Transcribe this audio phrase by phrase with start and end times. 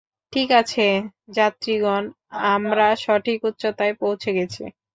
[0.33, 0.85] ঠিক আছে,
[1.31, 2.03] যাত্রীগণ,
[2.51, 4.63] আমরা সঠিক উচ্চতায় পোঁছে গেছি।